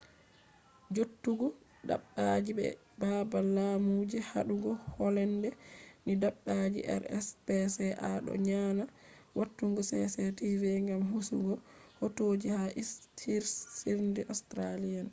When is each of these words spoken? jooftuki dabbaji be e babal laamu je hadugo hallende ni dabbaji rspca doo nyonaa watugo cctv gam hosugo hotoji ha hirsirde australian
jooftuki 0.95 1.47
dabbaji 1.89 2.51
be 2.57 2.65
e 2.73 2.79
babal 3.01 3.45
laamu 3.57 3.93
je 4.11 4.17
hadugo 4.29 4.71
hallende 4.95 5.49
ni 6.05 6.13
dabbaji 6.23 6.79
rspca 7.01 8.09
doo 8.25 8.37
nyonaa 8.47 8.93
watugo 9.37 9.81
cctv 9.89 10.63
gam 10.87 11.01
hosugo 11.11 11.53
hotoji 12.01 12.47
ha 12.55 12.63
hirsirde 13.23 14.21
australian 14.33 14.99